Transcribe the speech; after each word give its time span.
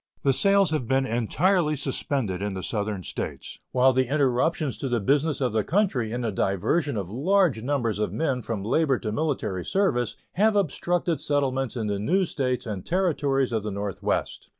The 0.23 0.33
sales 0.33 0.71
have 0.71 0.87
been 0.87 1.05
entirely 1.05 1.75
suspended 1.75 2.41
in 2.41 2.55
the 2.55 2.63
Southern 2.63 3.03
States, 3.03 3.59
while 3.71 3.93
the 3.93 4.07
interruptions 4.11 4.79
to 4.79 4.89
the 4.89 4.99
business 4.99 5.39
of 5.39 5.53
the 5.53 5.63
country 5.63 6.11
and 6.11 6.23
the 6.23 6.31
diversion 6.31 6.97
of 6.97 7.11
large 7.11 7.61
numbers 7.61 7.99
of 7.99 8.11
men 8.11 8.41
from 8.41 8.63
labor 8.63 8.97
to 8.97 9.11
military 9.11 9.63
service 9.63 10.15
have 10.31 10.55
obstructed 10.55 11.21
settlements 11.21 11.75
in 11.77 11.85
the 11.85 11.99
new 11.99 12.25
States 12.25 12.65
and 12.65 12.83
Territories 12.83 13.51
of 13.51 13.61
the 13.61 13.69
Northwest. 13.69 14.47